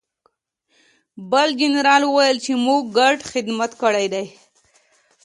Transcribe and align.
بل 1.31 1.49
جنرال 1.61 2.01
وویل 2.05 2.37
چې 2.45 2.53
موږ 2.65 2.81
ګډ 2.97 3.17
خدمت 3.31 3.71
کړی 3.81 4.05
دی 4.13 4.25